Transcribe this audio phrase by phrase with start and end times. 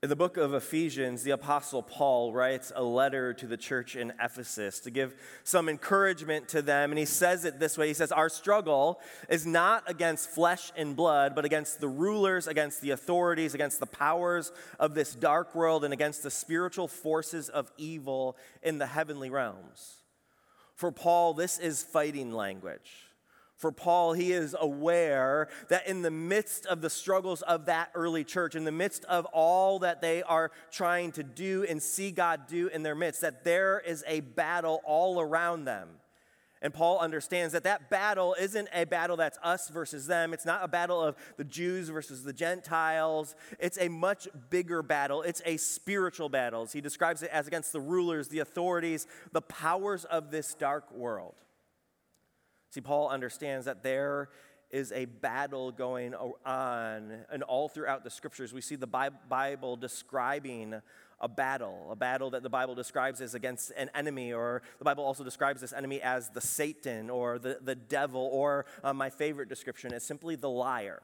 [0.00, 4.12] In the book of Ephesians, the Apostle Paul writes a letter to the church in
[4.22, 6.92] Ephesus to give some encouragement to them.
[6.92, 10.94] And he says it this way He says, Our struggle is not against flesh and
[10.94, 15.82] blood, but against the rulers, against the authorities, against the powers of this dark world,
[15.82, 19.96] and against the spiritual forces of evil in the heavenly realms.
[20.76, 23.07] For Paul, this is fighting language.
[23.58, 28.22] For Paul, he is aware that in the midst of the struggles of that early
[28.22, 32.46] church, in the midst of all that they are trying to do and see God
[32.46, 35.88] do in their midst, that there is a battle all around them.
[36.62, 40.32] And Paul understands that that battle isn't a battle that's us versus them.
[40.32, 43.34] It's not a battle of the Jews versus the Gentiles.
[43.58, 45.22] It's a much bigger battle.
[45.22, 46.66] It's a spiritual battle.
[46.66, 51.34] He describes it as against the rulers, the authorities, the powers of this dark world.
[52.70, 54.28] See, Paul understands that there
[54.70, 60.80] is a battle going on, and all throughout the scriptures, we see the Bible describing
[61.20, 65.04] a battle, a battle that the Bible describes as against an enemy, or the Bible
[65.04, 69.48] also describes this enemy as the Satan or the, the devil, or uh, my favorite
[69.48, 71.00] description is simply the liar.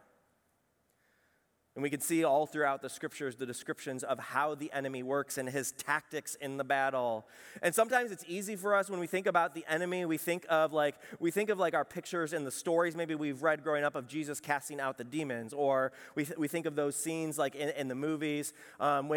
[1.77, 5.39] And we can see all throughout the scriptures the descriptions of how the enemy works
[5.39, 7.27] and his tactics in the battle.
[7.62, 10.72] And sometimes it's easy for us when we think about the enemy, we think of
[10.72, 13.97] like we think of like our pictures and the stories maybe we've read growing up
[13.97, 17.56] of Jesus casting out the demons, or we, th- we think of those scenes like
[17.56, 19.12] in, in the movies, um,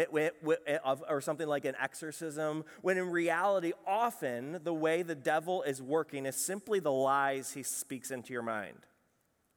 [0.84, 2.64] of, or something like an exorcism.
[2.82, 7.62] When in reality, often the way the devil is working is simply the lies he
[7.62, 8.78] speaks into your mind.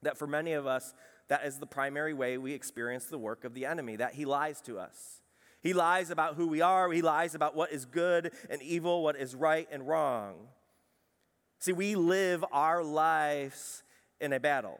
[0.03, 0.93] That for many of us,
[1.31, 4.59] that is the primary way we experience the work of the enemy, that he lies
[4.59, 5.21] to us.
[5.61, 9.15] He lies about who we are, he lies about what is good and evil, what
[9.15, 10.35] is right and wrong.
[11.59, 13.81] See, we live our lives
[14.19, 14.77] in a battle.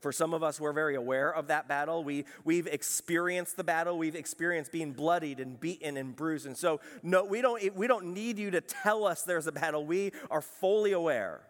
[0.00, 2.02] For some of us, we're very aware of that battle.
[2.02, 3.96] We, we've experienced the battle.
[3.96, 6.46] We've experienced being bloodied and beaten and bruised.
[6.46, 9.86] And so, no, we don't, we don't need you to tell us there's a battle.
[9.86, 11.42] We are fully aware.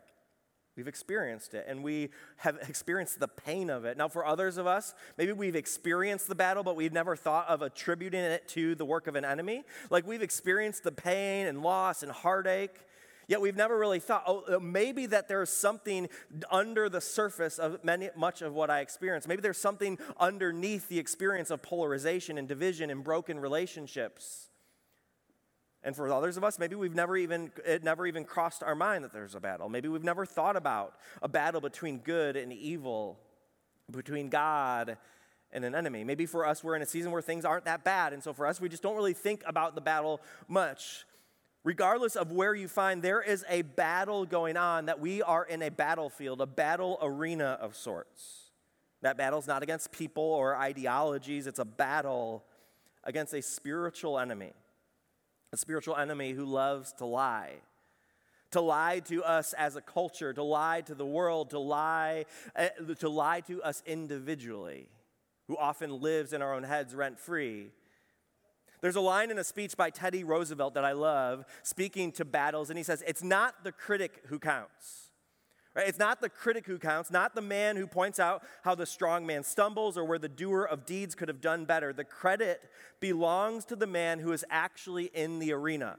[0.76, 3.96] We've experienced it and we have experienced the pain of it.
[3.96, 7.62] Now, for others of us, maybe we've experienced the battle, but we've never thought of
[7.62, 9.64] attributing it to the work of an enemy.
[9.90, 12.76] Like we've experienced the pain and loss and heartache,
[13.28, 16.08] yet we've never really thought, oh, uh, maybe that there's something
[16.50, 19.28] under the surface of many, much of what I experienced.
[19.28, 24.48] Maybe there's something underneath the experience of polarization and division and broken relationships.
[25.84, 29.04] And for others of us, maybe we've never even, it never even crossed our mind
[29.04, 29.68] that there's a battle.
[29.68, 33.18] Maybe we've never thought about a battle between good and evil,
[33.90, 34.96] between God
[35.52, 36.02] and an enemy.
[36.02, 38.14] Maybe for us, we're in a season where things aren't that bad.
[38.14, 41.04] And so for us, we just don't really think about the battle much.
[41.64, 45.60] Regardless of where you find, there is a battle going on that we are in
[45.62, 48.50] a battlefield, a battle arena of sorts.
[49.02, 52.42] That battle is not against people or ideologies, it's a battle
[53.04, 54.54] against a spiritual enemy
[55.54, 57.52] a spiritual enemy who loves to lie.
[58.50, 62.26] To lie to us as a culture, to lie to the world, to lie,
[62.56, 64.88] uh, to lie to us individually,
[65.46, 67.70] who often lives in our own heads rent free.
[68.80, 72.68] There's a line in a speech by Teddy Roosevelt that I love, speaking to battles,
[72.68, 75.03] and he says, It's not the critic who counts.
[75.74, 75.88] Right?
[75.88, 79.26] It's not the critic who counts, not the man who points out how the strong
[79.26, 81.92] man stumbles or where the doer of deeds could have done better.
[81.92, 82.62] The credit
[83.00, 85.96] belongs to the man who is actually in the arena,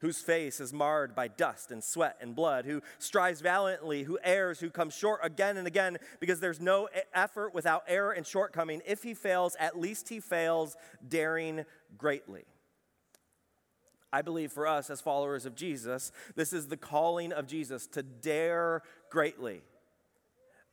[0.00, 4.60] whose face is marred by dust and sweat and blood, who strives valiantly, who errs,
[4.60, 8.80] who comes short again and again because there's no effort without error and shortcoming.
[8.86, 10.76] If he fails, at least he fails
[11.08, 11.64] daring
[11.98, 12.44] greatly.
[14.12, 18.02] I believe for us as followers of Jesus, this is the calling of Jesus to
[18.02, 19.62] dare greatly.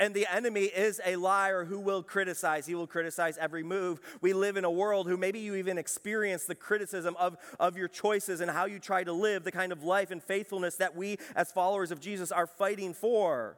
[0.01, 2.65] And the enemy is a liar who will criticize.
[2.65, 3.99] He will criticize every move.
[4.21, 7.89] We live in a world who maybe you even experience the criticism of, of your
[7.89, 11.17] choices and how you try to live, the kind of life and faithfulness that we
[11.35, 13.57] as followers of Jesus are fighting for.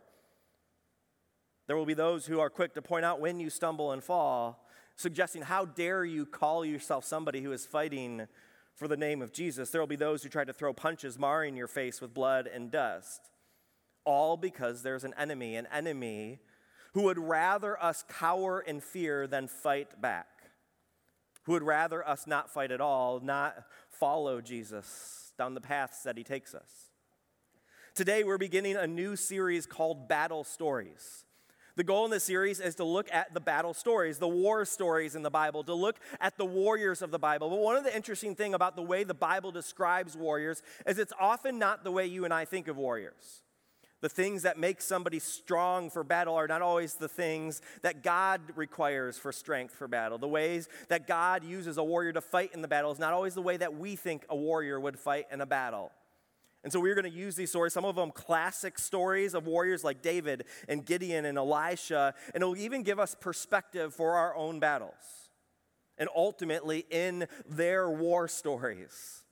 [1.68, 4.68] There will be those who are quick to point out when you stumble and fall,
[4.96, 8.28] suggesting, How dare you call yourself somebody who is fighting
[8.82, 9.70] for the name of Jesus.
[9.70, 12.72] There will be those who try to throw punches, marring your face with blood and
[12.72, 13.30] dust.
[14.06, 16.40] All because there's an enemy, an enemy
[16.96, 20.26] who would rather us cower in fear than fight back,
[21.44, 26.18] who would rather us not fight at all, not follow Jesus down the paths that
[26.18, 26.90] he takes us.
[27.94, 31.24] Today, we're beginning a new series called Battle Stories.
[31.76, 35.16] The goal in this series is to look at the battle stories, the war stories
[35.16, 37.50] in the Bible, to look at the warriors of the Bible.
[37.50, 41.14] But one of the interesting thing about the way the Bible describes warriors is it's
[41.20, 43.44] often not the way you and I think of warriors.
[44.02, 48.42] The things that make somebody strong for battle are not always the things that God
[48.56, 50.18] requires for strength for battle.
[50.18, 53.36] The ways that God uses a warrior to fight in the battle is not always
[53.36, 55.92] the way that we think a warrior would fight in a battle.
[56.64, 59.84] And so we're going to use these stories, some of them classic stories of warriors
[59.84, 64.60] like David and Gideon and Elisha, and it'll even give us perspective for our own
[64.60, 64.94] battles.
[65.98, 69.24] And ultimately, in their war stories,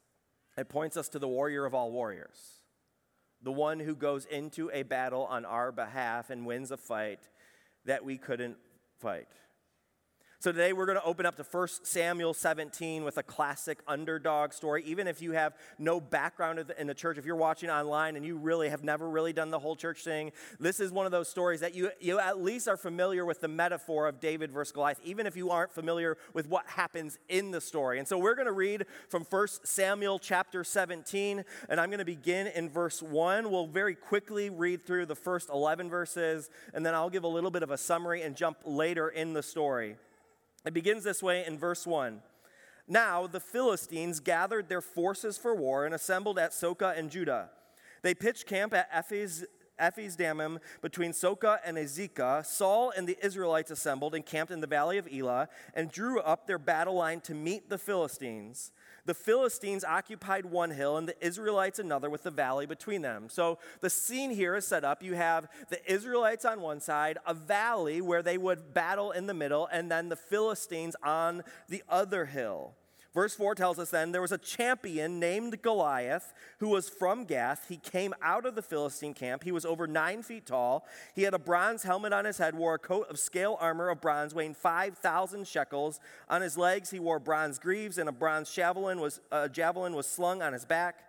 [0.57, 2.59] it points us to the warrior of all warriors
[3.41, 7.19] the one who goes into a battle on our behalf and wins a fight
[7.85, 8.57] that we couldn't
[8.99, 9.27] fight.
[10.41, 14.53] So today we're going to open up to 1 Samuel 17 with a classic underdog
[14.53, 14.86] story.
[14.86, 18.38] Even if you have no background in the church, if you're watching online and you
[18.38, 21.59] really have never really done the whole church thing, this is one of those stories
[21.59, 25.27] that you, you at least are familiar with the metaphor of David versus Goliath, even
[25.27, 28.00] if you aren't familiar with what happens in the story.
[28.00, 32.06] And so we're going to read from 1 Samuel chapter 17, and I'm going to
[32.06, 33.51] begin in verse 1.
[33.51, 37.51] We'll very quickly read through the first 11 verses, and then I'll give a little
[37.51, 39.97] bit of a summary and jump later in the story.
[40.65, 42.21] It begins this way in verse 1.
[42.88, 47.50] Now the Philistines gathered their forces for war and assembled at Socoh and Judah.
[48.01, 52.45] They pitched camp at Ephes, Dammim between Socoh and Azekah.
[52.45, 56.47] Saul and the Israelites assembled and camped in the valley of Elah and drew up
[56.47, 58.71] their battle line to meet the Philistines.
[59.09, 63.27] The Philistines occupied one hill and the Israelites another with the valley between them.
[63.27, 65.01] So the scene here is set up.
[65.01, 69.33] You have the Israelites on one side, a valley where they would battle in the
[69.33, 72.75] middle, and then the Philistines on the other hill.
[73.13, 77.65] Verse 4 tells us then there was a champion named Goliath who was from Gath.
[77.67, 79.44] He came out of the Philistine camp.
[79.44, 80.85] He was over nine feet tall.
[81.15, 84.00] He had a bronze helmet on his head, wore a coat of scale armor of
[84.00, 86.00] bronze weighing 5,000 shekels.
[86.29, 90.05] On his legs, he wore bronze greaves, and a bronze javelin was, uh, javelin was
[90.05, 91.03] slung on his back.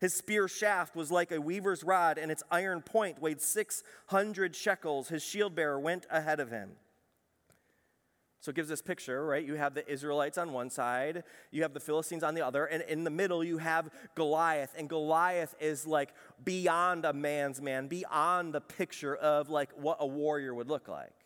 [0.00, 5.08] His spear shaft was like a weaver's rod, and its iron point weighed 600 shekels.
[5.08, 6.72] His shield bearer went ahead of him.
[8.44, 9.42] So it gives this picture, right?
[9.42, 12.82] You have the Israelites on one side, you have the Philistines on the other, and
[12.82, 14.74] in the middle you have Goliath.
[14.76, 16.10] And Goliath is like
[16.44, 21.23] beyond a man's man, beyond the picture of like what a warrior would look like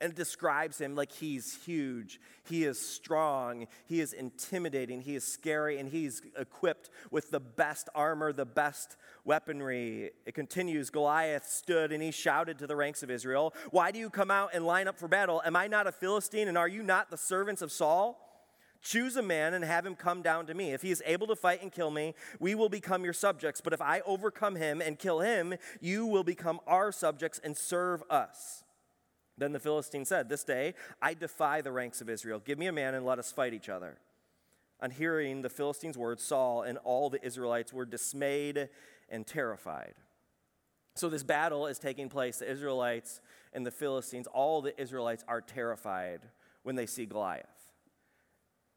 [0.00, 5.78] and describes him like he's huge, he is strong, he is intimidating, he is scary,
[5.78, 10.10] and he's equipped with the best armor, the best weaponry.
[10.26, 14.10] It continues Goliath stood and he shouted to the ranks of Israel, Why do you
[14.10, 15.42] come out and line up for battle?
[15.44, 18.22] Am I not a Philistine, and are you not the servants of Saul?
[18.82, 20.72] Choose a man and have him come down to me.
[20.72, 23.60] If he is able to fight and kill me, we will become your subjects.
[23.60, 28.04] But if I overcome him and kill him, you will become our subjects and serve
[28.08, 28.62] us.
[29.38, 32.40] Then the Philistine said, This day I defy the ranks of Israel.
[32.40, 33.98] Give me a man and let us fight each other.
[34.80, 38.68] On hearing the Philistines' words, Saul and all the Israelites were dismayed
[39.08, 39.94] and terrified.
[40.94, 42.38] So this battle is taking place.
[42.38, 43.20] The Israelites
[43.52, 46.20] and the Philistines, all the Israelites are terrified
[46.62, 47.46] when they see Goliath.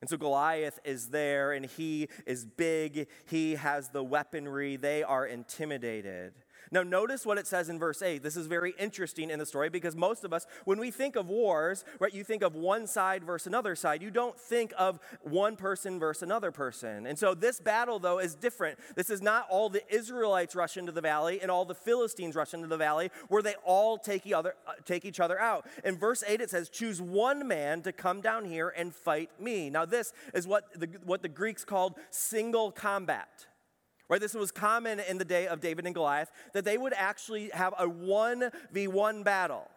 [0.01, 3.07] And so Goliath is there and he is big.
[3.25, 4.77] He has the weaponry.
[4.77, 6.33] They are intimidated.
[6.71, 8.21] Now, notice what it says in verse 8.
[8.21, 11.27] This is very interesting in the story because most of us, when we think of
[11.27, 14.01] wars, right, you think of one side versus another side.
[14.03, 17.07] You don't think of one person versus another person.
[17.07, 18.77] And so this battle, though, is different.
[18.95, 22.53] This is not all the Israelites rush into the valley and all the Philistines rush
[22.53, 25.65] into the valley where they all take, each other, uh, take each other out.
[25.83, 29.69] In verse 8, it says, Choose one man to come down here and fight me.
[29.69, 33.48] Now, this is what the, what the Greeks called single combat.
[34.09, 37.49] Right, this was common in the day of David and Goliath that they would actually
[37.53, 39.67] have a 1v1 battle.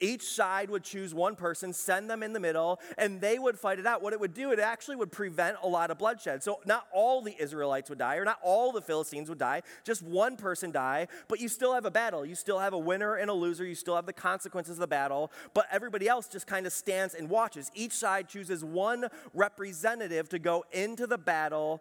[0.00, 3.78] Each side would choose one person, send them in the middle, and they would fight
[3.78, 4.02] it out.
[4.02, 6.42] What it would do, it actually would prevent a lot of bloodshed.
[6.42, 10.02] So, not all the Israelites would die, or not all the Philistines would die, just
[10.02, 12.26] one person die, but you still have a battle.
[12.26, 13.64] You still have a winner and a loser.
[13.64, 17.14] You still have the consequences of the battle, but everybody else just kind of stands
[17.14, 17.70] and watches.
[17.72, 21.80] Each side chooses one representative to go into the battle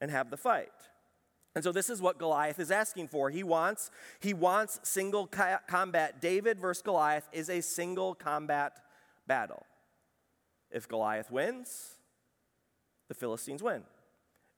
[0.00, 0.70] and have the fight.
[1.54, 3.30] And so this is what Goliath is asking for.
[3.30, 6.20] He wants he wants single combat.
[6.20, 8.78] David versus Goliath is a single combat
[9.26, 9.64] battle.
[10.70, 11.94] If Goliath wins,
[13.08, 13.84] the Philistines win.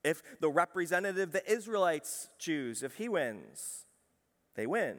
[0.02, 3.84] If the representative the Israelites choose, if he wins,
[4.56, 4.96] they win.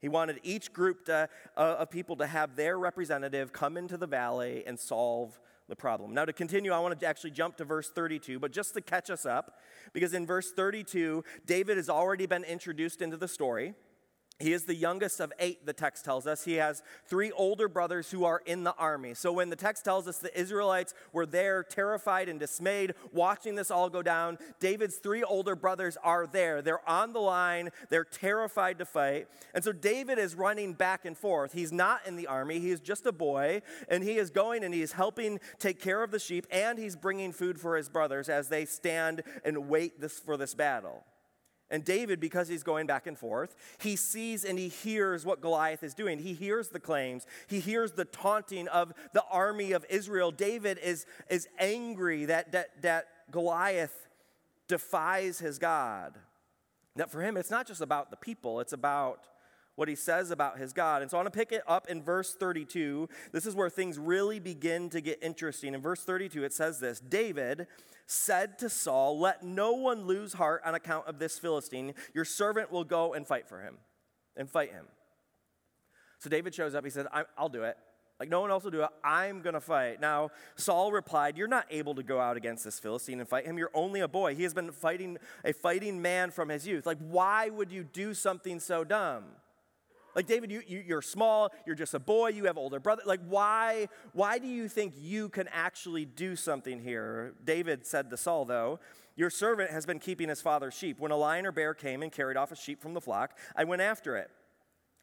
[0.00, 4.06] He wanted each group to, uh, of people to have their representative come into the
[4.06, 5.38] valley and solve
[5.70, 6.12] the problem.
[6.12, 9.08] Now, to continue, I want to actually jump to verse 32, but just to catch
[9.08, 9.58] us up,
[9.94, 13.72] because in verse 32, David has already been introduced into the story.
[14.40, 16.44] He is the youngest of eight, the text tells us.
[16.44, 19.12] He has three older brothers who are in the army.
[19.12, 23.70] So when the text tells us the Israelites were there, terrified and dismayed, watching this
[23.70, 26.62] all go down, David's three older brothers are there.
[26.62, 29.28] They're on the line, they're terrified to fight.
[29.54, 31.52] And so David is running back and forth.
[31.52, 34.72] He's not in the army, he is just a boy, and he is going and
[34.72, 38.30] he is helping take care of the sheep, and he's bringing food for his brothers
[38.30, 41.04] as they stand and wait this, for this battle.
[41.70, 45.82] And David, because he's going back and forth, he sees and he hears what Goliath
[45.82, 46.18] is doing.
[46.18, 50.30] He hears the claims, he hears the taunting of the army of Israel.
[50.30, 54.08] David is, is angry that, that, that Goliath
[54.66, 56.14] defies his God.
[56.96, 59.24] That for him, it's not just about the people, it's about
[59.80, 61.00] what he says about his God.
[61.00, 63.08] And so I want to pick it up in verse 32.
[63.32, 65.72] This is where things really begin to get interesting.
[65.72, 67.66] In verse 32, it says this David
[68.06, 71.94] said to Saul, Let no one lose heart on account of this Philistine.
[72.12, 73.78] Your servant will go and fight for him
[74.36, 74.84] and fight him.
[76.18, 76.84] So David shows up.
[76.84, 77.06] He said,
[77.38, 77.78] I'll do it.
[78.18, 78.90] Like no one else will do it.
[79.02, 79.98] I'm going to fight.
[79.98, 83.56] Now, Saul replied, You're not able to go out against this Philistine and fight him.
[83.56, 84.34] You're only a boy.
[84.34, 86.84] He has been fighting a fighting man from his youth.
[86.84, 89.24] Like, why would you do something so dumb?
[90.14, 93.02] Like, David, you, you, are small, you're just a boy, you have older brother.
[93.06, 97.34] Like, why, why do you think you can actually do something here?
[97.44, 98.80] David said to Saul, though,
[99.16, 100.98] Your servant has been keeping his father's sheep.
[100.98, 103.64] When a lion or bear came and carried off a sheep from the flock, I
[103.64, 104.30] went after it.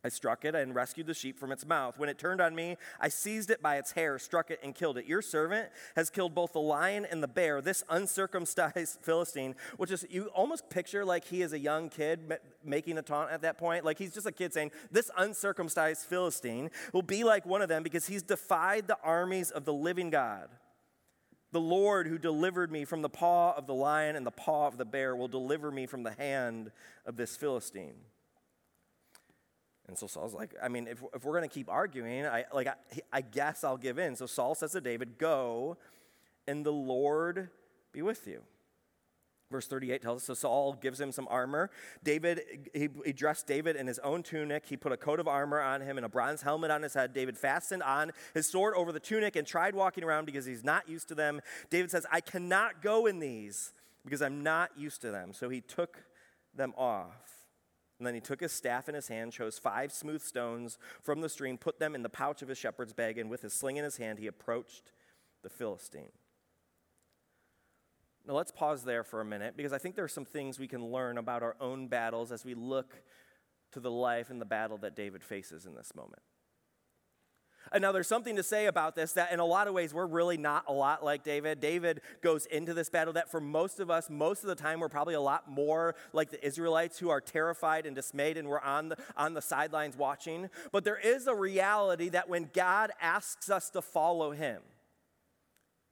[0.03, 1.97] I struck it and rescued the sheep from its mouth.
[1.97, 4.97] When it turned on me, I seized it by its hair, struck it, and killed
[4.97, 5.05] it.
[5.05, 7.61] Your servant has killed both the lion and the bear.
[7.61, 12.31] This uncircumcised Philistine, which is, you almost picture like he is a young kid
[12.63, 13.83] making a taunt at that point.
[13.83, 17.81] Like he's just a kid saying, This uncircumcised Philistine will be like one of them
[17.81, 20.49] because he's defied the armies of the living God.
[21.53, 24.77] The Lord who delivered me from the paw of the lion and the paw of
[24.77, 26.71] the bear will deliver me from the hand
[27.05, 27.95] of this Philistine.
[29.87, 32.67] And so Saul's like, I mean, if, if we're going to keep arguing, I, like,
[32.67, 32.75] I,
[33.11, 34.15] I guess I'll give in.
[34.15, 35.77] So Saul says to David, Go,
[36.47, 37.49] and the Lord
[37.93, 38.41] be with you.
[39.49, 41.69] Verse 38 tells us so Saul gives him some armor.
[42.03, 42.41] David,
[42.73, 44.65] he, he, dressed David in his own tunic.
[44.65, 47.13] He put a coat of armor on him and a bronze helmet on his head.
[47.13, 50.89] David fastened on his sword over the tunic and tried walking around because he's not
[50.89, 51.39] used to them.
[51.69, 53.71] David says, I cannot go in these
[54.03, 55.31] because I'm not used to them.
[55.31, 56.03] So he took
[56.53, 57.36] them off.
[57.99, 61.29] And then he took his staff in his hand, chose five smooth stones from the
[61.29, 63.83] stream, put them in the pouch of his shepherd's bag, and with his sling in
[63.83, 64.91] his hand, he approached
[65.41, 66.11] the Philistine.
[68.27, 70.67] Now let's pause there for a minute because I think there are some things we
[70.67, 73.01] can learn about our own battles as we look
[73.71, 76.21] to the life and the battle that David faces in this moment.
[77.71, 80.05] And now there's something to say about this that in a lot of ways we're
[80.05, 81.59] really not a lot like David.
[81.59, 84.89] David goes into this battle that for most of us, most of the time we're
[84.89, 88.89] probably a lot more like the Israelites who are terrified and dismayed and we're on
[88.89, 90.49] the, on the sidelines watching.
[90.71, 94.61] But there is a reality that when God asks us to follow him,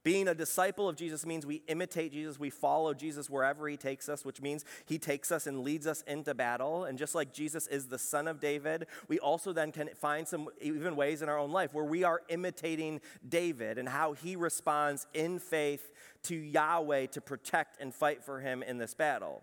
[0.06, 4.08] being a disciple of Jesus means we imitate Jesus, we follow Jesus wherever he takes
[4.08, 6.84] us, which means he takes us and leads us into battle.
[6.84, 10.48] And just like Jesus is the son of David, we also then can find some
[10.60, 15.08] even ways in our own life where we are imitating David and how he responds
[15.12, 15.90] in faith
[16.22, 19.42] to Yahweh to protect and fight for him in this battle.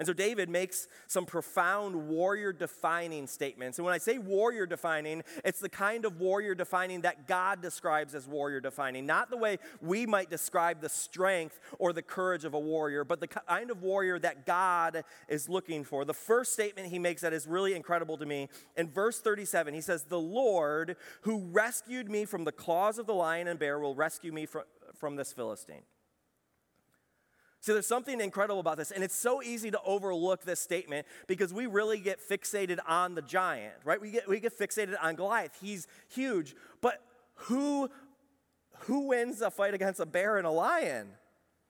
[0.00, 3.76] And so David makes some profound warrior defining statements.
[3.76, 8.14] And when I say warrior defining, it's the kind of warrior defining that God describes
[8.14, 9.04] as warrior defining.
[9.04, 13.20] Not the way we might describe the strength or the courage of a warrior, but
[13.20, 16.06] the kind of warrior that God is looking for.
[16.06, 19.82] The first statement he makes that is really incredible to me in verse 37, he
[19.82, 23.94] says, The Lord who rescued me from the claws of the lion and bear will
[23.94, 24.62] rescue me from,
[24.94, 25.82] from this Philistine.
[27.60, 31.52] So there's something incredible about this, and it's so easy to overlook this statement because
[31.52, 34.00] we really get fixated on the giant, right?
[34.00, 35.58] We get, we get fixated on Goliath.
[35.60, 37.02] He's huge, but
[37.34, 37.90] who,
[38.80, 41.08] who wins a fight against a bear and a lion?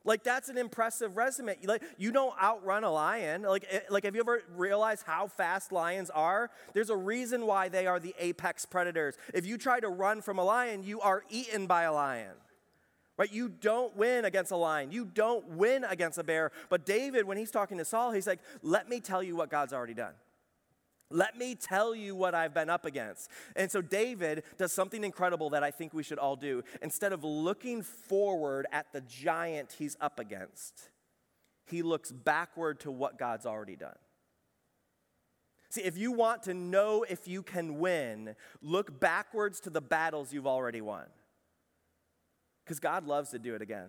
[0.04, 1.56] Like that's an impressive resume.
[1.64, 3.42] Like you don't outrun a lion.
[3.42, 6.50] Like eh, like have you ever realized how fast lions are?
[6.72, 9.16] There's a reason why they are the apex predators.
[9.34, 12.32] If you try to run from a lion, you are eaten by a lion.
[13.20, 13.30] Right?
[13.30, 14.92] You don't win against a lion.
[14.92, 16.52] You don't win against a bear.
[16.70, 19.74] But David, when he's talking to Saul, he's like, let me tell you what God's
[19.74, 20.14] already done.
[21.10, 23.28] Let me tell you what I've been up against.
[23.56, 26.62] And so David does something incredible that I think we should all do.
[26.80, 30.88] Instead of looking forward at the giant he's up against,
[31.66, 33.98] he looks backward to what God's already done.
[35.68, 40.32] See, if you want to know if you can win, look backwards to the battles
[40.32, 41.04] you've already won
[42.64, 43.88] because God loves to do it again.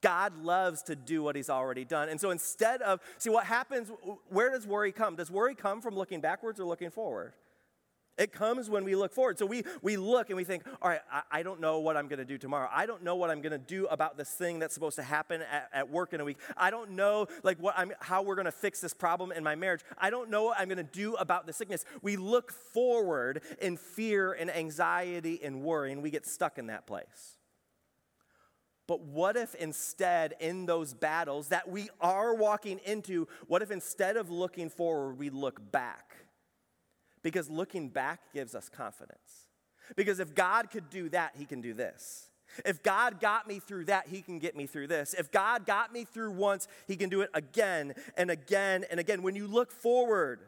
[0.00, 2.08] God loves to do what he's already done.
[2.08, 3.90] And so instead of, see what happens,
[4.28, 5.16] where does worry come?
[5.16, 7.32] Does worry come from looking backwards or looking forward?
[8.16, 9.38] It comes when we look forward.
[9.38, 12.08] So we, we look and we think, all right, I, I don't know what I'm
[12.08, 12.68] going to do tomorrow.
[12.72, 15.40] I don't know what I'm going to do about this thing that's supposed to happen
[15.42, 16.38] at, at work in a week.
[16.56, 19.54] I don't know like what I'm, how we're going to fix this problem in my
[19.54, 19.82] marriage.
[19.96, 21.84] I don't know what I'm going to do about the sickness.
[22.02, 26.88] We look forward in fear and anxiety and worry, and we get stuck in that
[26.88, 27.37] place.
[28.88, 34.16] But what if instead, in those battles that we are walking into, what if instead
[34.16, 36.16] of looking forward, we look back?
[37.22, 39.50] Because looking back gives us confidence.
[39.94, 42.30] Because if God could do that, He can do this.
[42.64, 45.14] If God got me through that, He can get me through this.
[45.14, 49.22] If God got me through once, He can do it again and again and again.
[49.22, 50.40] When you look forward,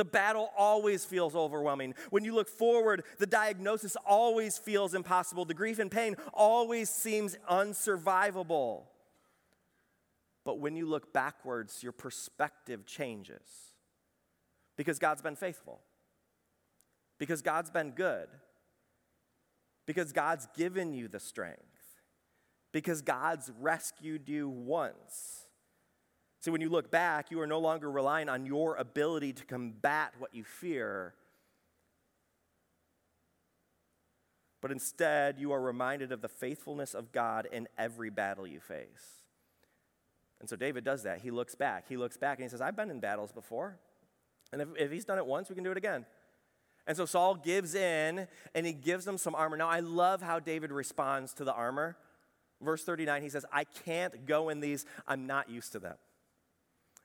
[0.00, 1.94] the battle always feels overwhelming.
[2.08, 5.44] When you look forward, the diagnosis always feels impossible.
[5.44, 8.84] The grief and pain always seems unsurvivable.
[10.42, 13.42] But when you look backwards, your perspective changes
[14.78, 15.82] because God's been faithful,
[17.18, 18.28] because God's been good,
[19.86, 21.60] because God's given you the strength,
[22.72, 25.44] because God's rescued you once.
[26.40, 30.14] See, when you look back, you are no longer relying on your ability to combat
[30.18, 31.14] what you fear,
[34.62, 39.24] but instead you are reminded of the faithfulness of God in every battle you face.
[40.40, 41.20] And so David does that.
[41.20, 41.84] He looks back.
[41.88, 43.78] He looks back and he says, I've been in battles before.
[44.50, 46.06] And if, if he's done it once, we can do it again.
[46.86, 49.58] And so Saul gives in and he gives them some armor.
[49.58, 51.98] Now, I love how David responds to the armor.
[52.62, 55.96] Verse 39, he says, I can't go in these, I'm not used to them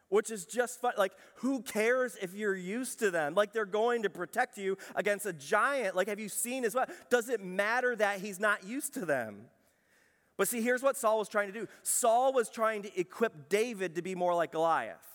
[0.10, 0.94] which is just fun.
[0.98, 3.36] Like, who cares if you're used to them?
[3.36, 5.96] Like, they're going to protect you against a giant.
[5.96, 6.86] Like, have you seen as well?
[7.10, 9.48] Does it matter that he's not used to them?
[10.38, 13.96] But see, here's what Saul was trying to do Saul was trying to equip David
[13.96, 15.15] to be more like Goliath.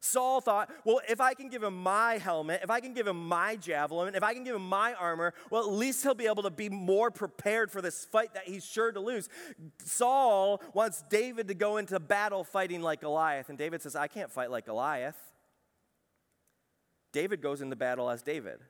[0.00, 3.28] Saul thought, well, if I can give him my helmet, if I can give him
[3.28, 6.44] my javelin, if I can give him my armor, well, at least he'll be able
[6.44, 9.28] to be more prepared for this fight that he's sure to lose.
[9.84, 14.30] Saul wants David to go into battle fighting like Goliath, and David says, I can't
[14.30, 15.18] fight like Goliath.
[17.12, 18.60] David goes into battle as David.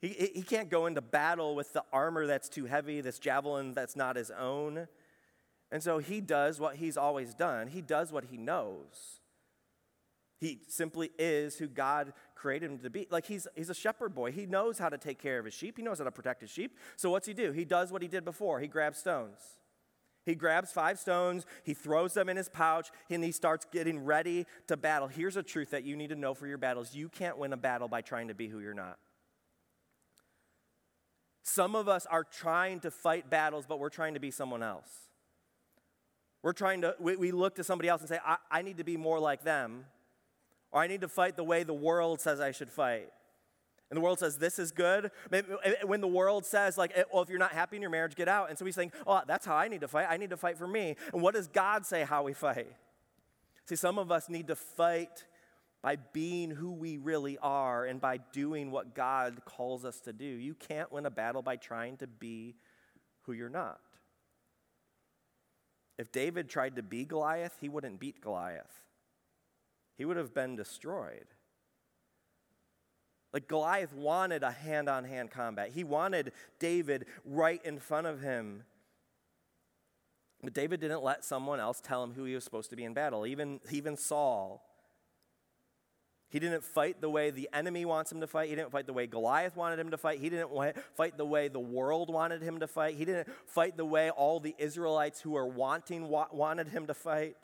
[0.00, 3.96] He, he can't go into battle with the armor that's too heavy, this javelin that's
[3.96, 4.86] not his own.
[5.72, 7.68] And so he does what he's always done.
[7.68, 9.20] He does what he knows.
[10.38, 13.06] He simply is who God created him to be.
[13.10, 14.32] Like he's, he's a shepherd boy.
[14.32, 16.50] He knows how to take care of his sheep, he knows how to protect his
[16.50, 16.76] sheep.
[16.96, 17.52] So what's he do?
[17.52, 19.38] He does what he did before he grabs stones.
[20.24, 24.44] He grabs five stones, he throws them in his pouch, and he starts getting ready
[24.66, 25.06] to battle.
[25.06, 27.56] Here's a truth that you need to know for your battles you can't win a
[27.56, 28.98] battle by trying to be who you're not.
[31.44, 34.90] Some of us are trying to fight battles, but we're trying to be someone else.
[36.42, 38.84] We're trying to, we, we look to somebody else and say, I, I need to
[38.84, 39.84] be more like them
[40.76, 43.08] or I need to fight the way the world says I should fight.
[43.88, 45.10] And the world says this is good.
[45.86, 48.28] When the world says, like, eh, well, if you're not happy in your marriage, get
[48.28, 48.50] out.
[48.50, 50.06] And so he's saying, oh, that's how I need to fight.
[50.10, 50.96] I need to fight for me.
[51.14, 52.70] And what does God say how we fight?
[53.64, 55.24] See, some of us need to fight
[55.80, 60.26] by being who we really are and by doing what God calls us to do.
[60.26, 62.54] You can't win a battle by trying to be
[63.22, 63.80] who you're not.
[65.96, 68.82] If David tried to be Goliath, he wouldn't beat Goliath
[69.96, 71.26] he would have been destroyed.
[73.32, 78.20] Like Goliath wanted a hand on hand combat, he wanted David right in front of
[78.20, 78.62] him.
[80.42, 82.94] But David didn't let someone else tell him who he was supposed to be in
[82.94, 84.62] battle, even, even Saul.
[86.28, 88.48] He didn't fight the way the enemy wants him to fight.
[88.48, 90.18] He didn't fight the way Goliath wanted him to fight.
[90.18, 90.50] He didn't
[90.94, 92.96] fight the way the world wanted him to fight.
[92.96, 97.36] He didn't fight the way all the Israelites who are wanting wanted him to fight.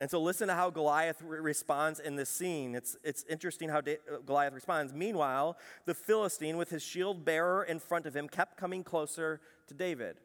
[0.00, 2.74] And so listen to how Goliath re- responds in this scene.
[2.74, 4.92] It's, it's interesting how da- Goliath responds.
[4.92, 9.74] Meanwhile, the Philistine, with his shield bearer in front of him, kept coming closer to
[9.74, 10.16] David.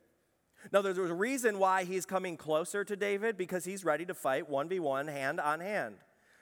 [0.73, 4.49] Now, there's a reason why he's coming closer to David because he's ready to fight
[4.49, 5.95] 1v1, hand on hand.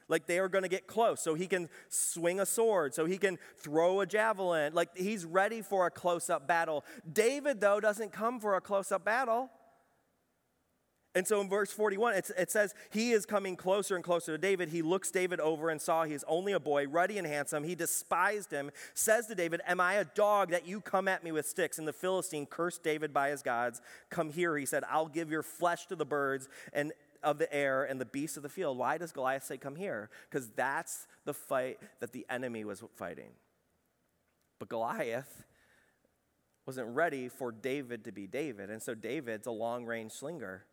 [0.09, 3.17] Like they are going to get close so he can swing a sword, so he
[3.17, 4.73] can throw a javelin.
[4.73, 6.85] Like he's ready for a close up battle.
[7.11, 9.49] David, though, doesn't come for a close up battle.
[11.15, 14.69] And so in verse 41, it says, He is coming closer and closer to David.
[14.69, 17.63] He looks David over and saw he is only a boy, ruddy and handsome.
[17.63, 21.31] He despised him, says to David, Am I a dog that you come at me
[21.31, 21.79] with sticks?
[21.79, 23.81] And the Philistine cursed David by his gods.
[24.11, 26.91] Come here, he said, I'll give your flesh to the birds and
[27.23, 28.77] of the air and the beasts of the field.
[28.77, 30.09] Why does Goliath say, Come here?
[30.29, 33.31] Because that's the fight that the enemy was fighting.
[34.59, 35.43] But Goliath
[36.65, 38.69] wasn't ready for David to be David.
[38.69, 40.65] And so David's a long range slinger.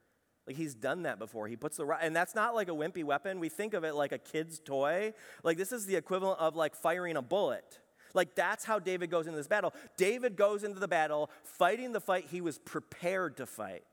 [0.46, 1.48] Like he's done that before.
[1.48, 3.40] He puts the right, and that's not like a wimpy weapon.
[3.40, 5.14] We think of it like a kid's toy.
[5.42, 7.80] Like this is the equivalent of like firing a bullet.
[8.12, 9.72] Like that's how David goes into this battle.
[9.96, 13.84] David goes into the battle fighting the fight he was prepared to fight.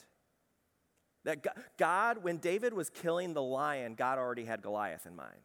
[1.23, 1.45] That
[1.77, 5.35] God, when David was killing the lion, God already had Goliath in mind.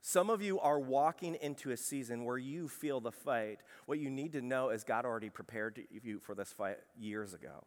[0.00, 3.58] Some of you are walking into a season where you feel the fight.
[3.86, 7.64] What you need to know is God already prepared you for this fight years ago.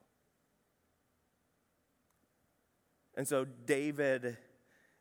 [3.19, 4.37] And so David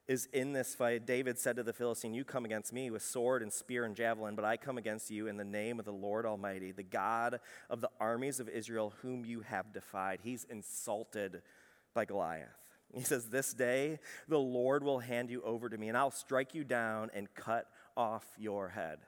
[0.08, 1.06] is in this fight.
[1.06, 4.34] David said to the Philistine, You come against me with sword and spear and javelin,
[4.34, 7.38] but I come against you in the name of the Lord Almighty, the God
[7.70, 10.18] of the armies of Israel, whom you have defied.
[10.24, 11.42] He's insulted
[11.94, 12.48] by Goliath.
[12.92, 16.56] He says, This day the Lord will hand you over to me, and I'll strike
[16.56, 18.98] you down and cut off your head.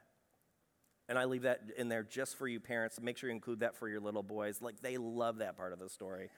[1.08, 3.00] And I leave that in there just for you parents.
[3.00, 4.62] Make sure you include that for your little boys.
[4.62, 6.30] Like, they love that part of the story.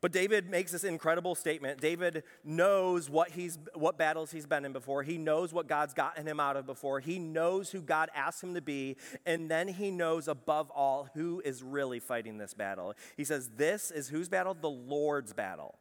[0.00, 1.80] But David makes this incredible statement.
[1.80, 5.02] David knows what, he's, what battles he's been in before.
[5.02, 7.00] He knows what God's gotten him out of before.
[7.00, 8.96] He knows who God asked him to be.
[9.26, 12.94] And then he knows above all who is really fighting this battle.
[13.16, 14.54] He says, This is whose battle?
[14.54, 15.78] The Lord's battle.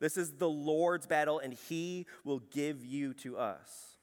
[0.00, 3.98] This is the Lord's battle, and he will give you to us.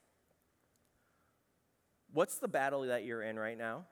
[2.13, 3.85] What's the battle that you're in right now?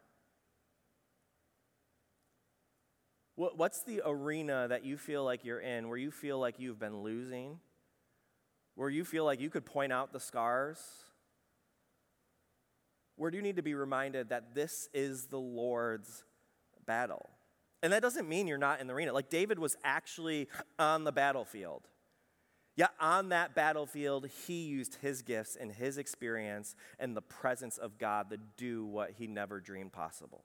[3.40, 7.04] What's the arena that you feel like you're in where you feel like you've been
[7.04, 7.60] losing?
[8.76, 10.78] Where you feel like you could point out the scars?
[13.16, 16.26] Where do you need to be reminded that this is the Lord's
[16.86, 17.30] battle?
[17.82, 19.14] And that doesn't mean you're not in the arena.
[19.14, 21.88] Like David was actually on the battlefield.
[22.76, 27.98] Yet on that battlefield, he used his gifts and his experience and the presence of
[27.98, 30.44] God to do what he never dreamed possible.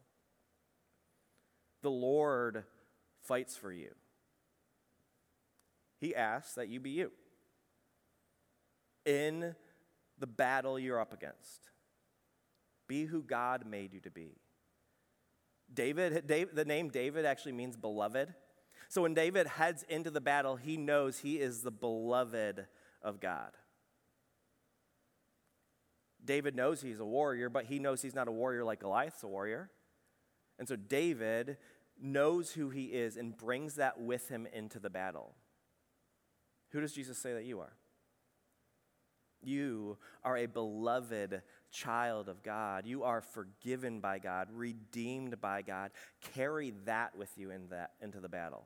[1.83, 2.65] The Lord
[3.25, 3.91] fights for you.
[6.01, 7.11] He asks that you be you
[9.05, 9.55] in
[10.19, 11.71] the battle you're up against.
[12.89, 14.37] Be who God made you to be.
[15.73, 18.35] David, David, the name David actually means beloved.
[18.89, 22.67] So when David heads into the battle, he knows he is the beloved
[23.03, 23.51] of God.
[26.25, 29.29] David knows he's a warrior, but he knows he's not a warrior like Goliath's a
[29.29, 29.71] warrior.
[30.59, 31.57] And so David
[32.05, 35.35] knows who he is and brings that with him into the battle.
[36.71, 37.73] Who does Jesus say that you are?
[39.43, 42.87] You are a beloved child of God.
[42.87, 45.91] You are forgiven by God, redeemed by God.
[46.35, 48.65] Carry that with you in that, into the battle.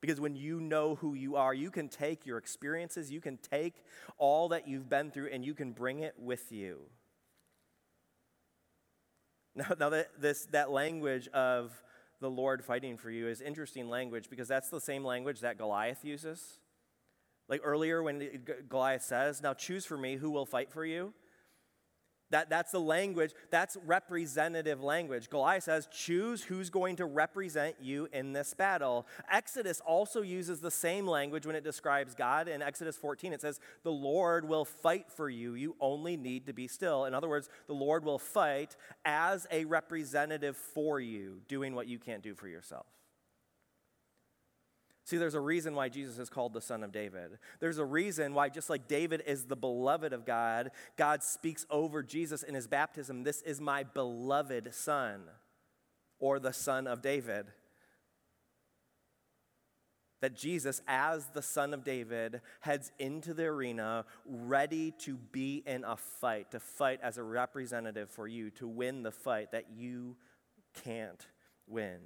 [0.00, 3.84] Because when you know who you are, you can take your experiences, you can take
[4.16, 6.80] all that you've been through, and you can bring it with you.
[9.52, 11.72] Now, now that, this, that language of
[12.20, 16.04] the Lord fighting for you is interesting language because that's the same language that Goliath
[16.04, 16.58] uses.
[17.48, 21.12] Like earlier when Goliath says, Now choose for me who will fight for you.
[22.30, 25.28] That, that's the language, that's representative language.
[25.28, 29.06] Goliath says, choose who's going to represent you in this battle.
[29.30, 32.46] Exodus also uses the same language when it describes God.
[32.46, 35.54] In Exodus 14, it says, the Lord will fight for you.
[35.54, 37.04] You only need to be still.
[37.04, 41.98] In other words, the Lord will fight as a representative for you, doing what you
[41.98, 42.86] can't do for yourself.
[45.10, 47.40] See, there's a reason why Jesus is called the Son of David.
[47.58, 52.04] There's a reason why, just like David is the beloved of God, God speaks over
[52.04, 55.22] Jesus in his baptism This is my beloved Son,
[56.20, 57.46] or the Son of David.
[60.20, 65.82] That Jesus, as the Son of David, heads into the arena ready to be in
[65.82, 70.14] a fight, to fight as a representative for you, to win the fight that you
[70.84, 71.26] can't
[71.66, 71.98] win.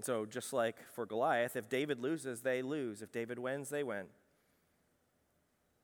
[0.00, 3.02] And so, just like for Goliath, if David loses, they lose.
[3.02, 4.06] If David wins, they win.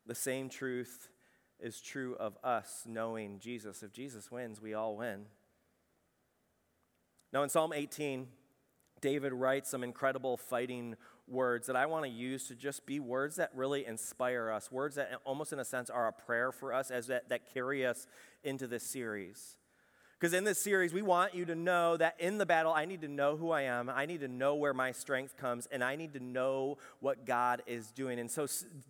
[0.06, 1.10] The same truth
[1.60, 3.82] is true of us knowing Jesus.
[3.82, 5.26] If Jesus wins, we all win.
[7.30, 8.26] Now, in Psalm 18,
[9.02, 10.96] David writes some incredible fighting
[11.28, 14.96] words that I want to use to just be words that really inspire us, words
[14.96, 18.06] that almost in a sense are a prayer for us as that, that carry us
[18.42, 19.58] into this series.
[20.18, 23.02] Because in this series, we want you to know that in the battle, I need
[23.02, 23.90] to know who I am.
[23.90, 27.62] I need to know where my strength comes, and I need to know what God
[27.66, 28.18] is doing.
[28.18, 28.46] And so,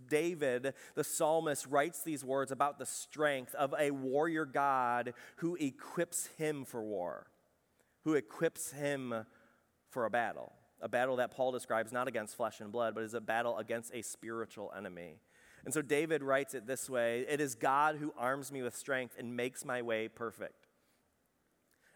[0.09, 6.29] David, the psalmist, writes these words about the strength of a warrior God who equips
[6.39, 7.27] him for war,
[8.05, 9.27] who equips him
[9.91, 10.53] for a battle.
[10.81, 13.93] A battle that Paul describes not against flesh and blood, but is a battle against
[13.93, 15.17] a spiritual enemy.
[15.65, 19.17] And so David writes it this way It is God who arms me with strength
[19.19, 20.66] and makes my way perfect.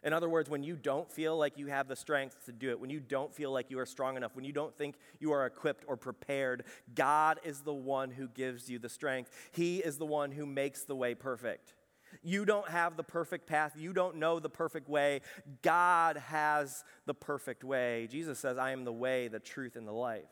[0.03, 2.81] In other words, when you don't feel like you have the strength to do it,
[2.81, 5.45] when you don't feel like you are strong enough, when you don't think you are
[5.45, 9.31] equipped or prepared, God is the one who gives you the strength.
[9.53, 11.75] He is the one who makes the way perfect.
[12.23, 13.75] You don't have the perfect path.
[13.77, 15.21] You don't know the perfect way.
[15.63, 18.09] God has the perfect way.
[18.11, 20.25] Jesus says, I am the way, the truth, and the life.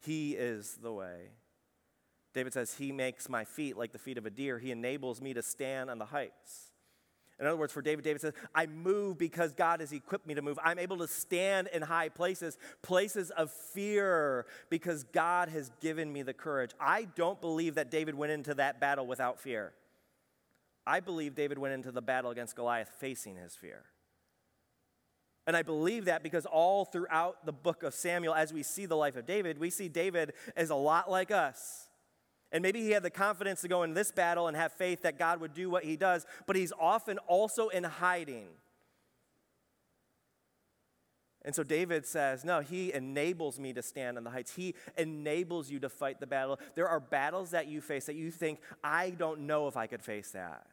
[0.00, 1.30] He is the way.
[2.34, 4.58] David says, He makes my feet like the feet of a deer.
[4.58, 6.67] He enables me to stand on the heights.
[7.40, 10.42] In other words, for David, David says, I move because God has equipped me to
[10.42, 10.58] move.
[10.62, 16.22] I'm able to stand in high places, places of fear, because God has given me
[16.22, 16.72] the courage.
[16.80, 19.72] I don't believe that David went into that battle without fear.
[20.84, 23.84] I believe David went into the battle against Goliath facing his fear.
[25.46, 28.96] And I believe that because all throughout the book of Samuel, as we see the
[28.96, 31.87] life of David, we see David as a lot like us.
[32.50, 35.18] And maybe he had the confidence to go in this battle and have faith that
[35.18, 38.48] God would do what he does, but he's often also in hiding.
[41.44, 44.54] And so David says, No, he enables me to stand on the heights.
[44.54, 46.58] He enables you to fight the battle.
[46.74, 50.02] There are battles that you face that you think, I don't know if I could
[50.02, 50.66] face that.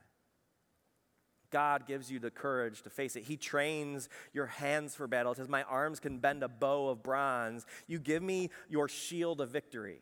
[1.51, 3.23] God gives you the courage to face it.
[3.23, 5.33] He trains your hands for battle.
[5.33, 7.65] It says, My arms can bend a bow of bronze.
[7.87, 10.01] You give me your shield of victory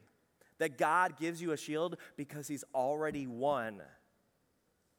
[0.59, 3.81] that God gives you a shield because He's already won.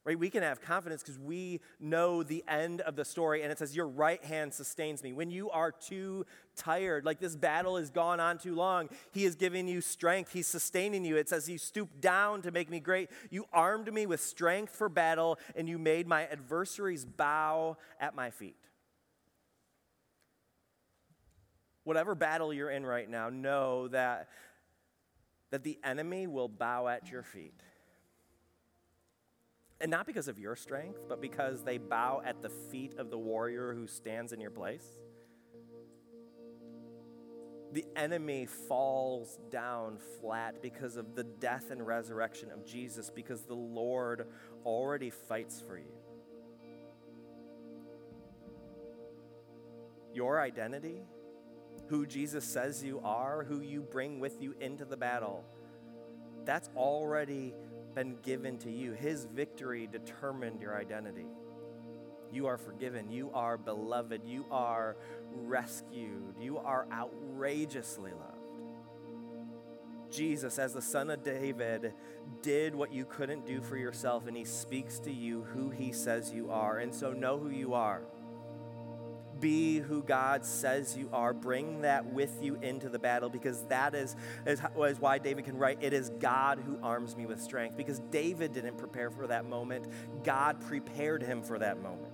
[0.05, 0.19] Right?
[0.19, 3.75] We can have confidence because we know the end of the story, and it says,
[3.75, 5.13] Your right hand sustains me.
[5.13, 9.33] When you are too tired, like this battle has gone on too long, He is
[9.33, 10.31] giving you strength.
[10.31, 11.17] He's sustaining you.
[11.17, 13.09] It says, You stooped down to make me great.
[13.31, 18.29] You armed me with strength for battle, and you made my adversaries bow at my
[18.29, 18.57] feet.
[21.83, 24.29] Whatever battle you're in right now, know that
[25.55, 27.61] that the enemy will bow at your feet.
[29.79, 33.17] And not because of your strength, but because they bow at the feet of the
[33.17, 34.85] warrior who stands in your place.
[37.71, 43.55] The enemy falls down flat because of the death and resurrection of Jesus, because the
[43.55, 44.27] Lord
[44.65, 45.95] already fights for you.
[50.13, 51.03] Your identity
[51.87, 55.43] who Jesus says you are, who you bring with you into the battle.
[56.45, 57.53] That's already
[57.93, 58.93] been given to you.
[58.93, 61.27] His victory determined your identity.
[62.31, 63.09] You are forgiven.
[63.09, 64.21] You are beloved.
[64.25, 64.97] You are
[65.31, 66.35] rescued.
[66.39, 68.31] You are outrageously loved.
[70.11, 71.93] Jesus, as the Son of David,
[72.41, 76.31] did what you couldn't do for yourself, and he speaks to you who he says
[76.31, 76.79] you are.
[76.79, 78.03] And so know who you are
[79.45, 81.31] be who God says you are.
[81.31, 85.55] Bring that with you into the battle because that is, is, is why David can
[85.55, 87.77] write, It is God who arms me with strength.
[87.77, 89.85] Because David didn't prepare for that moment,
[90.23, 92.11] God prepared him for that moment.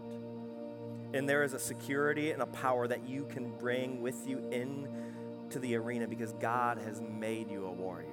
[1.13, 5.57] And there is a security and a power that you can bring with you into
[5.57, 8.09] the arena because God has made you a warrior.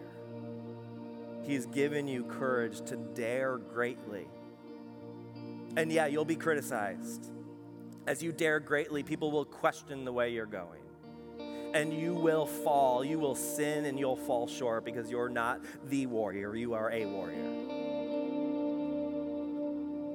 [1.42, 4.28] He's given you courage to dare greatly.
[5.76, 7.32] And yeah, you'll be criticized.
[8.08, 10.80] As you dare greatly, people will question the way you're going.
[11.74, 13.04] And you will fall.
[13.04, 16.56] You will sin and you'll fall short because you're not the warrior.
[16.56, 17.66] You are a warrior.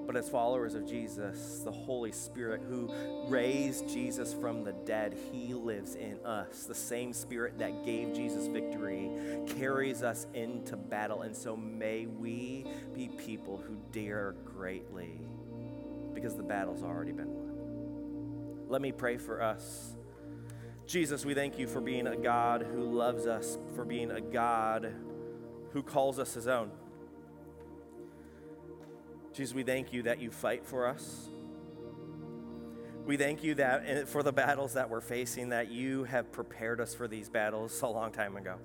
[0.08, 2.92] But as followers of Jesus, the Holy Spirit who
[3.28, 6.64] raised Jesus from the dead, He lives in us.
[6.64, 9.12] The same Spirit that gave Jesus victory
[9.56, 11.22] carries us into battle.
[11.22, 15.22] And so may we be people who dare greatly
[16.16, 17.43] because the battle's already been won.
[18.74, 19.96] Let me pray for us.
[20.88, 24.92] Jesus, we thank you for being a God who loves us, for being a God
[25.74, 26.72] who calls us his own.
[29.32, 31.30] Jesus, we thank you that you fight for us.
[33.06, 36.82] We thank you that eh, for the battles that we're facing, that you have prepared
[36.82, 38.56] us for these battles a long time ago.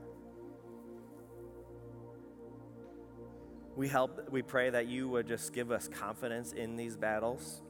[3.76, 7.60] We help, we pray that you would just give us confidence in these battles.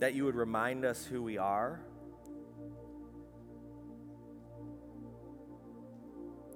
[0.00, 1.80] That you would remind us who we are,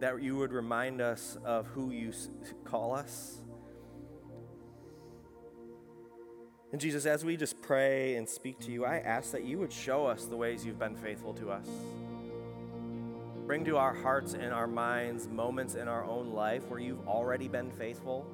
[0.00, 2.12] that you would remind us of who you
[2.64, 3.38] call us.
[6.70, 9.72] And Jesus, as we just pray and speak to you, I ask that you would
[9.72, 11.66] show us the ways you've been faithful to us.
[13.46, 17.48] Bring to our hearts and our minds moments in our own life where you've already
[17.48, 18.26] been faithful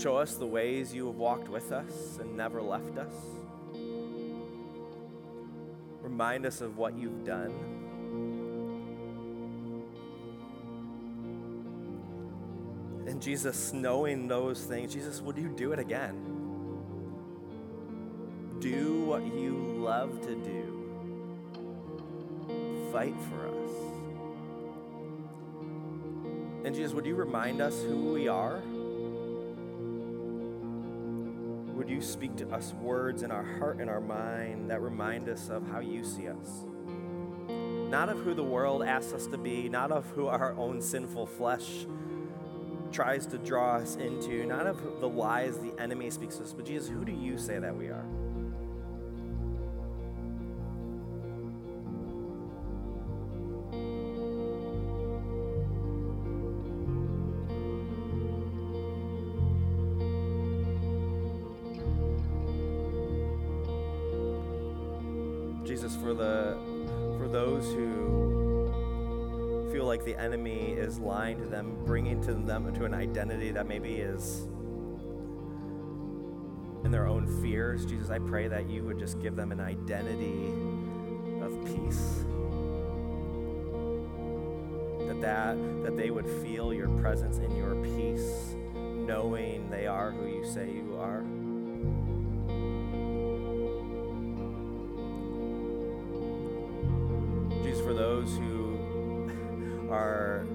[0.00, 3.12] Show us the ways you have walked with us and never left us.
[6.00, 7.52] Remind us of what you've done.
[13.06, 16.30] And Jesus, knowing those things, Jesus, would you do it again?
[18.60, 20.76] do what you love to do.
[22.92, 23.70] Fight for us.
[26.64, 28.60] And Jesus, would you remind us who we are?
[31.80, 35.48] Would you speak to us words in our heart and our mind that remind us
[35.48, 36.66] of how you see us?
[37.48, 41.24] Not of who the world asks us to be, not of who our own sinful
[41.24, 41.86] flesh
[42.92, 46.66] tries to draw us into, not of the lies the enemy speaks to us, but
[46.66, 48.04] Jesus, who do you say that we are?
[72.80, 74.48] To an identity that maybe is
[76.82, 80.46] in their own fears, Jesus, I pray that you would just give them an identity
[81.42, 82.24] of peace.
[85.06, 90.26] That, that that they would feel your presence in your peace, knowing they are who
[90.26, 91.22] you say you are.
[97.62, 100.46] Jesus, for those who are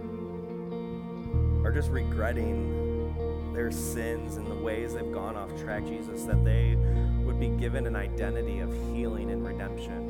[1.76, 6.78] just regretting their sins and the ways they've gone off track, Jesus, that they
[7.26, 10.08] would be given an identity of healing and redemption.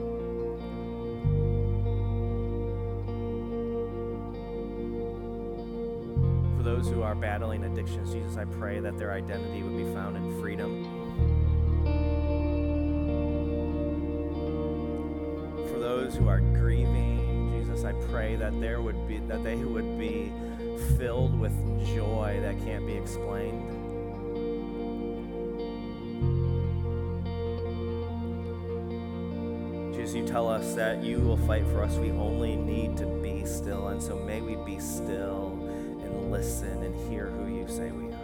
[6.55, 10.17] For those who are battling addictions, Jesus, I pray that their identity would be found
[10.17, 10.85] in freedom.
[15.71, 19.97] For those who are grieving, Jesus, I pray that there would be that they would
[19.97, 20.31] be
[20.97, 21.53] filled with
[21.93, 23.71] joy that can't be explained.
[29.93, 31.95] Jesus, you tell us that you will fight for us.
[31.95, 33.87] We only need to be still.
[33.89, 35.57] And so may we be still
[36.03, 38.14] and listen and hear who you say we are.